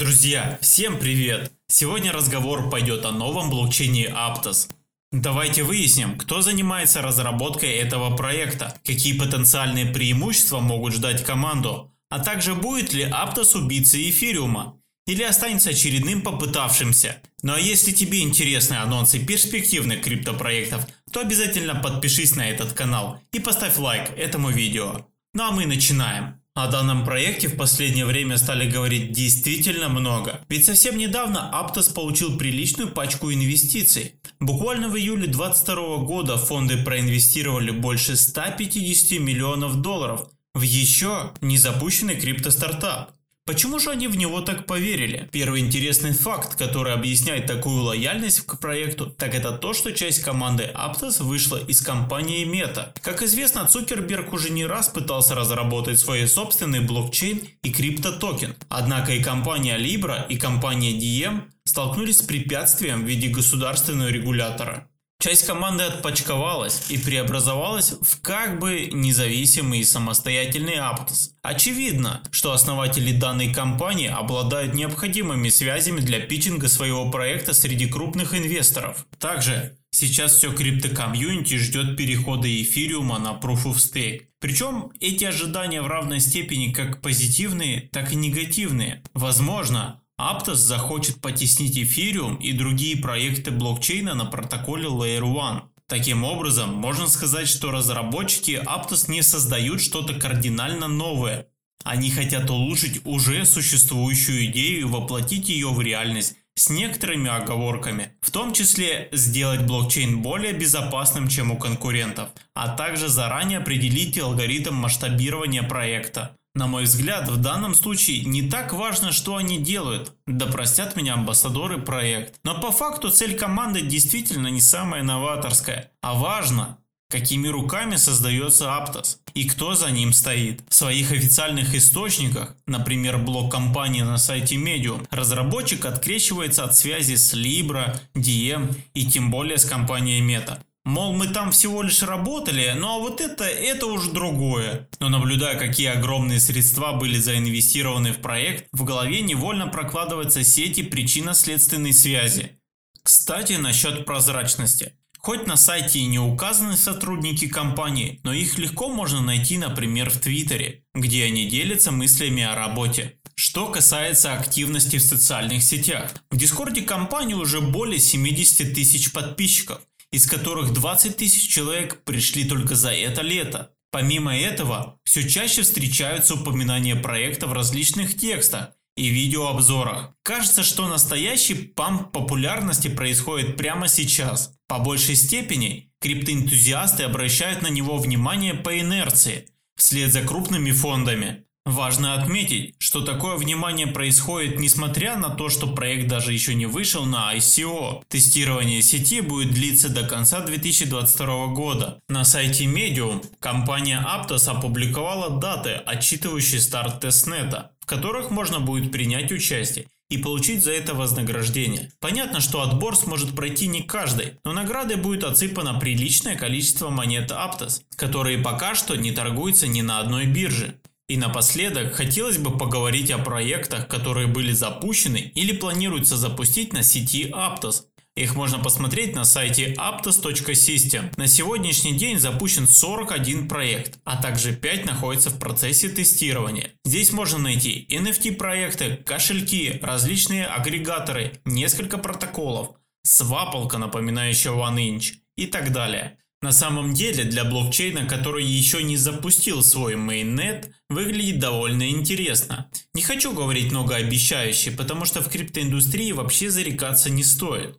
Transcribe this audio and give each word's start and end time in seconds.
Друзья, 0.00 0.58
всем 0.62 0.98
привет! 0.98 1.52
Сегодня 1.68 2.10
разговор 2.10 2.70
пойдет 2.70 3.04
о 3.04 3.12
новом 3.12 3.50
блокчейне 3.50 4.06
Aptos. 4.06 4.70
Давайте 5.12 5.62
выясним, 5.62 6.16
кто 6.16 6.40
занимается 6.40 7.02
разработкой 7.02 7.72
этого 7.72 8.16
проекта, 8.16 8.74
какие 8.82 9.18
потенциальные 9.18 9.84
преимущества 9.84 10.60
могут 10.60 10.94
ждать 10.94 11.22
команду, 11.22 11.92
а 12.08 12.18
также 12.18 12.54
будет 12.54 12.94
ли 12.94 13.04
Aptos 13.04 13.54
убийцей 13.54 14.08
эфириума 14.08 14.80
или 15.06 15.22
останется 15.22 15.68
очередным 15.68 16.22
попытавшимся. 16.22 17.20
Ну 17.42 17.52
а 17.52 17.60
если 17.60 17.92
тебе 17.92 18.22
интересны 18.22 18.76
анонсы 18.76 19.18
перспективных 19.18 20.00
криптопроектов, 20.00 20.86
то 21.12 21.20
обязательно 21.20 21.74
подпишись 21.74 22.34
на 22.36 22.48
этот 22.48 22.72
канал 22.72 23.20
и 23.32 23.38
поставь 23.38 23.76
лайк 23.76 24.16
этому 24.16 24.48
видео. 24.48 25.06
Ну 25.34 25.42
а 25.42 25.50
мы 25.50 25.66
начинаем. 25.66 26.39
О 26.62 26.66
данном 26.66 27.06
проекте 27.06 27.48
в 27.48 27.56
последнее 27.56 28.04
время 28.04 28.36
стали 28.36 28.68
говорить 28.68 29.12
действительно 29.12 29.88
много. 29.88 30.42
Ведь 30.50 30.66
совсем 30.66 30.98
недавно 30.98 31.50
Aptos 31.54 31.94
получил 31.94 32.36
приличную 32.36 32.90
пачку 32.90 33.32
инвестиций. 33.32 34.16
Буквально 34.40 34.90
в 34.90 34.96
июле 34.98 35.26
2022 35.26 35.96
года 36.04 36.36
фонды 36.36 36.76
проинвестировали 36.76 37.70
больше 37.70 38.14
150 38.14 39.20
миллионов 39.20 39.76
долларов 39.76 40.28
в 40.52 40.60
еще 40.60 41.30
не 41.40 41.56
запущенный 41.56 42.20
криптостартап. 42.20 43.12
Почему 43.50 43.80
же 43.80 43.90
они 43.90 44.06
в 44.06 44.16
него 44.16 44.42
так 44.42 44.64
поверили? 44.64 45.28
Первый 45.32 45.62
интересный 45.62 46.12
факт, 46.12 46.54
который 46.54 46.92
объясняет 46.92 47.46
такую 47.46 47.82
лояльность 47.82 48.42
к 48.42 48.60
проекту, 48.60 49.06
так 49.06 49.34
это 49.34 49.50
то, 49.50 49.74
что 49.74 49.90
часть 49.90 50.22
команды 50.22 50.70
Aptos 50.72 51.20
вышла 51.20 51.56
из 51.56 51.80
компании 51.80 52.46
Meta. 52.46 52.92
Как 53.02 53.24
известно, 53.24 53.66
Цукерберг 53.66 54.32
уже 54.32 54.50
не 54.50 54.66
раз 54.66 54.88
пытался 54.88 55.34
разработать 55.34 55.98
свой 55.98 56.28
собственный 56.28 56.78
блокчейн 56.78 57.40
и 57.64 57.72
криптотокен. 57.72 58.54
Однако 58.68 59.14
и 59.14 59.20
компания 59.20 59.76
Libra, 59.76 60.24
и 60.28 60.36
компания 60.36 60.92
Diem 60.92 61.40
столкнулись 61.64 62.18
с 62.18 62.22
препятствием 62.22 63.02
в 63.02 63.08
виде 63.08 63.30
государственного 63.30 64.10
регулятора. 64.10 64.86
Часть 65.20 65.46
команды 65.46 65.84
отпочковалась 65.84 66.86
и 66.88 66.96
преобразовалась 66.96 67.92
в 68.00 68.22
как 68.22 68.58
бы 68.58 68.88
независимый 68.90 69.80
и 69.80 69.84
самостоятельный 69.84 70.76
Aptos. 70.76 71.32
Очевидно, 71.42 72.22
что 72.30 72.52
основатели 72.52 73.12
данной 73.12 73.52
компании 73.52 74.08
обладают 74.08 74.72
необходимыми 74.72 75.50
связями 75.50 76.00
для 76.00 76.20
питчинга 76.20 76.68
своего 76.68 77.10
проекта 77.10 77.52
среди 77.52 77.86
крупных 77.86 78.34
инвесторов. 78.34 79.06
Также 79.18 79.76
сейчас 79.90 80.36
все 80.36 80.54
криптокомьюнити 80.54 81.58
ждет 81.58 81.98
перехода 81.98 82.48
эфириума 82.48 83.18
на 83.18 83.32
Proof 83.32 83.66
of 83.66 83.74
Stake. 83.74 84.22
Причем 84.40 84.90
эти 85.00 85.24
ожидания 85.24 85.82
в 85.82 85.86
равной 85.86 86.20
степени 86.20 86.72
как 86.72 87.02
позитивные, 87.02 87.90
так 87.92 88.10
и 88.12 88.16
негативные. 88.16 89.02
Возможно, 89.12 89.99
Aptos 90.20 90.56
захочет 90.56 91.22
потеснить 91.22 91.78
эфириум 91.78 92.36
и 92.36 92.52
другие 92.52 92.98
проекты 92.98 93.50
блокчейна 93.50 94.12
на 94.12 94.26
протоколе 94.26 94.86
Layer 94.86 95.22
1. 95.22 95.62
Таким 95.86 96.24
образом, 96.24 96.74
можно 96.74 97.06
сказать, 97.06 97.48
что 97.48 97.70
разработчики 97.70 98.60
Aptos 98.66 99.10
не 99.10 99.22
создают 99.22 99.80
что-то 99.80 100.12
кардинально 100.12 100.88
новое. 100.88 101.46
Они 101.84 102.10
хотят 102.10 102.50
улучшить 102.50 103.00
уже 103.06 103.46
существующую 103.46 104.44
идею 104.46 104.80
и 104.80 104.84
воплотить 104.84 105.48
ее 105.48 105.68
в 105.68 105.80
реальность 105.80 106.36
с 106.54 106.68
некоторыми 106.68 107.30
оговорками, 107.30 108.12
в 108.20 108.30
том 108.30 108.52
числе 108.52 109.08
сделать 109.12 109.62
блокчейн 109.62 110.20
более 110.20 110.52
безопасным, 110.52 111.28
чем 111.28 111.50
у 111.50 111.56
конкурентов, 111.56 112.28
а 112.54 112.68
также 112.68 113.08
заранее 113.08 113.60
определить 113.60 114.18
алгоритм 114.18 114.74
масштабирования 114.74 115.62
проекта. 115.62 116.36
На 116.54 116.66
мой 116.66 116.84
взгляд, 116.84 117.28
в 117.28 117.36
данном 117.36 117.74
случае 117.74 118.24
не 118.24 118.42
так 118.42 118.72
важно, 118.72 119.12
что 119.12 119.36
они 119.36 119.58
делают, 119.58 120.12
да 120.26 120.46
простят 120.46 120.96
меня 120.96 121.14
амбассадоры 121.14 121.80
проект. 121.80 122.40
Но 122.42 122.60
по 122.60 122.72
факту 122.72 123.10
цель 123.10 123.38
команды 123.38 123.82
действительно 123.82 124.48
не 124.48 124.60
самая 124.60 125.04
новаторская, 125.04 125.92
а 126.02 126.14
важно, 126.14 126.78
какими 127.08 127.46
руками 127.46 127.96
создается 127.96 128.66
Aptos 128.66 129.18
и 129.34 129.48
кто 129.48 129.74
за 129.74 129.90
ним 129.90 130.12
стоит. 130.12 130.62
В 130.68 130.74
своих 130.74 131.12
официальных 131.12 131.74
источниках, 131.74 132.56
например, 132.66 133.18
блог 133.18 133.52
компании 133.52 134.02
на 134.02 134.18
сайте 134.18 134.56
Medium, 134.56 135.06
разработчик 135.10 135.84
открещивается 135.84 136.64
от 136.64 136.76
связи 136.76 137.14
с 137.14 137.34
Libra, 137.34 138.00
DM 138.14 138.74
и 138.94 139.06
тем 139.06 139.30
более 139.30 139.58
с 139.58 139.64
компанией 139.64 140.20
Meta. 140.20 140.58
Мол, 140.84 141.12
мы 141.12 141.28
там 141.28 141.50
всего 141.52 141.82
лишь 141.82 142.02
работали, 142.02 142.74
ну 142.76 142.88
а 142.88 142.98
вот 142.98 143.20
это, 143.20 143.44
это 143.44 143.86
уже 143.86 144.10
другое. 144.12 144.88
Но 144.98 145.10
наблюдая, 145.10 145.58
какие 145.58 145.88
огромные 145.88 146.40
средства 146.40 146.94
были 146.94 147.18
заинвестированы 147.18 148.12
в 148.12 148.18
проект, 148.18 148.66
в 148.72 148.84
голове 148.84 149.20
невольно 149.20 149.66
прокладываются 149.66 150.42
сети 150.42 150.82
причинно-следственной 150.82 151.92
связи. 151.92 152.58
Кстати, 153.02 153.54
насчет 153.54 154.06
прозрачности. 154.06 154.94
Хоть 155.18 155.46
на 155.46 155.56
сайте 155.56 155.98
и 155.98 156.06
не 156.06 156.18
указаны 156.18 156.78
сотрудники 156.78 157.46
компании, 157.46 158.20
но 158.24 158.32
их 158.32 158.56
легко 158.56 158.88
можно 158.88 159.20
найти, 159.20 159.58
например, 159.58 160.08
в 160.08 160.18
Твиттере, 160.18 160.84
где 160.94 161.24
они 161.24 161.46
делятся 161.46 161.92
мыслями 161.92 162.42
о 162.42 162.54
работе. 162.54 163.18
Что 163.34 163.68
касается 163.68 164.32
активности 164.32 164.96
в 164.96 165.02
социальных 165.02 165.62
сетях. 165.62 166.14
В 166.30 166.38
Дискорде 166.38 166.82
компании 166.82 167.34
уже 167.34 167.60
более 167.60 168.00
70 168.00 168.74
тысяч 168.74 169.12
подписчиков 169.12 169.82
из 170.12 170.26
которых 170.26 170.72
20 170.72 171.16
тысяч 171.16 171.48
человек 171.48 172.02
пришли 172.04 172.44
только 172.44 172.74
за 172.74 172.92
это 172.92 173.22
лето. 173.22 173.70
Помимо 173.92 174.36
этого, 174.36 174.98
все 175.04 175.28
чаще 175.28 175.62
встречаются 175.62 176.34
упоминания 176.34 176.96
проекта 176.96 177.46
в 177.46 177.52
различных 177.52 178.16
текстах 178.16 178.70
и 178.96 179.08
видеообзорах. 179.08 180.14
Кажется, 180.22 180.62
что 180.62 180.86
настоящий 180.88 181.54
памп 181.54 182.12
популярности 182.12 182.88
происходит 182.88 183.56
прямо 183.56 183.88
сейчас. 183.88 184.54
По 184.68 184.78
большей 184.78 185.16
степени 185.16 185.92
криптоэнтузиасты 186.00 187.04
обращают 187.04 187.62
на 187.62 187.68
него 187.68 187.98
внимание 187.98 188.54
по 188.54 188.78
инерции, 188.78 189.48
вслед 189.76 190.12
за 190.12 190.22
крупными 190.22 190.70
фондами. 190.70 191.44
Важно 191.66 192.14
отметить, 192.14 192.74
что 192.78 193.02
такое 193.02 193.36
внимание 193.36 193.86
происходит 193.86 194.58
несмотря 194.58 195.16
на 195.16 195.28
то, 195.28 195.50
что 195.50 195.66
проект 195.66 196.08
даже 196.08 196.32
еще 196.32 196.54
не 196.54 196.66
вышел 196.66 197.04
на 197.04 197.36
ICO. 197.36 198.02
Тестирование 198.08 198.80
сети 198.80 199.20
будет 199.20 199.52
длиться 199.52 199.90
до 199.90 200.06
конца 200.06 200.40
2022 200.40 201.46
года. 201.48 202.00
На 202.08 202.24
сайте 202.24 202.64
Medium 202.64 203.22
компания 203.40 204.02
Aptos 204.04 204.48
опубликовала 204.48 205.38
даты, 205.38 205.72
отчитывающие 205.72 206.60
старт 206.60 207.00
тестнета, 207.00 207.72
в 207.80 207.86
которых 207.86 208.30
можно 208.30 208.60
будет 208.60 208.90
принять 208.90 209.30
участие 209.30 209.86
и 210.08 210.18
получить 210.18 210.64
за 210.64 210.72
это 210.72 210.94
вознаграждение. 210.94 211.92
Понятно, 212.00 212.40
что 212.40 212.62
отбор 212.62 212.96
сможет 212.96 213.36
пройти 213.36 213.68
не 213.68 213.82
каждый, 213.82 214.38
но 214.44 214.52
наградой 214.52 214.96
будет 214.96 215.24
отсыпано 215.24 215.78
приличное 215.78 216.36
количество 216.36 216.90
монет 216.90 217.30
Aptos, 217.30 217.82
которые 217.96 218.38
пока 218.38 218.74
что 218.74 218.96
не 218.96 219.12
торгуются 219.12 219.68
ни 219.68 219.82
на 219.82 220.00
одной 220.00 220.26
бирже. 220.26 220.80
И 221.10 221.16
напоследок 221.16 221.94
хотелось 221.94 222.38
бы 222.38 222.56
поговорить 222.56 223.10
о 223.10 223.18
проектах, 223.18 223.88
которые 223.88 224.28
были 224.28 224.52
запущены 224.52 225.32
или 225.34 225.50
планируется 225.50 226.16
запустить 226.16 226.72
на 226.72 226.84
сети 226.84 227.32
Aptos. 227.32 227.82
Их 228.14 228.36
можно 228.36 228.60
посмотреть 228.60 229.16
на 229.16 229.24
сайте 229.24 229.74
aptos.system. 229.74 231.12
На 231.16 231.26
сегодняшний 231.26 231.94
день 231.94 232.20
запущен 232.20 232.68
41 232.68 233.48
проект, 233.48 233.98
а 234.04 234.22
также 234.22 234.54
5 234.54 234.86
находятся 234.86 235.30
в 235.30 235.40
процессе 235.40 235.88
тестирования. 235.88 236.74
Здесь 236.84 237.12
можно 237.12 237.38
найти 237.38 237.88
NFT 237.90 238.36
проекты, 238.36 238.94
кошельки, 239.04 239.80
различные 239.82 240.46
агрегаторы, 240.46 241.32
несколько 241.44 241.98
протоколов, 241.98 242.76
свапалка, 243.02 243.78
напоминающая 243.78 244.52
OneInch 244.52 245.14
и 245.36 245.48
так 245.48 245.72
далее. 245.72 246.18
На 246.42 246.52
самом 246.52 246.94
деле 246.94 247.24
для 247.24 247.44
блокчейна, 247.44 248.06
который 248.06 248.44
еще 248.44 248.82
не 248.82 248.96
запустил 248.96 249.62
свой 249.62 249.94
mainnet, 249.94 250.70
выглядит 250.88 251.38
довольно 251.38 251.90
интересно. 251.90 252.70
Не 252.94 253.02
хочу 253.02 253.34
говорить 253.34 253.70
многообещающе, 253.70 254.70
потому 254.70 255.04
что 255.04 255.20
в 255.20 255.28
криптоиндустрии 255.28 256.12
вообще 256.12 256.50
зарекаться 256.50 257.10
не 257.10 257.24
стоит. 257.24 257.78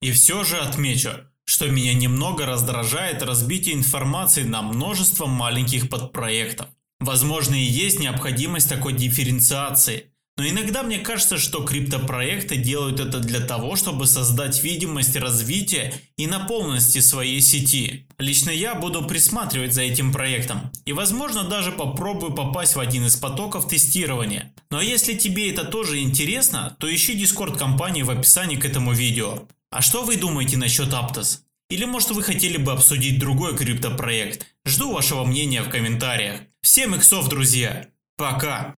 И 0.00 0.10
все 0.12 0.42
же 0.44 0.56
отмечу, 0.56 1.10
что 1.44 1.66
меня 1.68 1.92
немного 1.92 2.46
раздражает 2.46 3.22
разбитие 3.22 3.74
информации 3.74 4.42
на 4.42 4.62
множество 4.62 5.26
маленьких 5.26 5.90
подпроектов. 5.90 6.68
Возможно 7.00 7.54
и 7.54 7.64
есть 7.64 8.00
необходимость 8.00 8.70
такой 8.70 8.94
дифференциации– 8.94 10.06
но 10.38 10.48
иногда 10.48 10.84
мне 10.84 10.98
кажется, 10.98 11.36
что 11.36 11.64
криптопроекты 11.64 12.56
делают 12.56 13.00
это 13.00 13.18
для 13.18 13.40
того, 13.40 13.74
чтобы 13.74 14.06
создать 14.06 14.62
видимость 14.62 15.16
развития 15.16 15.92
и 16.16 16.28
наполненности 16.28 17.00
своей 17.00 17.40
сети. 17.40 18.06
Лично 18.18 18.50
я 18.50 18.76
буду 18.76 19.04
присматривать 19.04 19.74
за 19.74 19.82
этим 19.82 20.12
проектом 20.12 20.70
и 20.84 20.92
возможно 20.92 21.42
даже 21.42 21.72
попробую 21.72 22.32
попасть 22.32 22.76
в 22.76 22.80
один 22.80 23.04
из 23.06 23.16
потоков 23.16 23.66
тестирования. 23.66 24.54
Но 24.70 24.80
если 24.80 25.14
тебе 25.14 25.50
это 25.50 25.64
тоже 25.64 25.98
интересно, 25.98 26.76
то 26.78 26.92
ищи 26.92 27.14
дискорд 27.14 27.58
компании 27.58 28.02
в 28.02 28.10
описании 28.10 28.56
к 28.56 28.64
этому 28.64 28.92
видео. 28.92 29.42
А 29.70 29.82
что 29.82 30.04
вы 30.04 30.16
думаете 30.16 30.56
насчет 30.56 30.92
Aptos? 30.92 31.40
Или 31.68 31.84
может 31.84 32.12
вы 32.12 32.22
хотели 32.22 32.58
бы 32.58 32.70
обсудить 32.70 33.18
другой 33.18 33.56
криптопроект? 33.56 34.46
Жду 34.64 34.92
вашего 34.92 35.24
мнения 35.24 35.62
в 35.62 35.68
комментариях. 35.68 36.42
Всем 36.62 36.94
иксов, 36.94 37.28
друзья! 37.28 37.88
Пока! 38.16 38.77